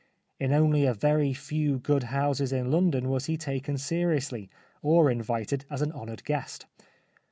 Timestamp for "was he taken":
3.07-3.77